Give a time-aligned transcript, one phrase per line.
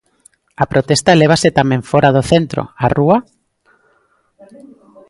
[0.63, 3.17] A protesta lévase tamén fóra do centro, á rúa?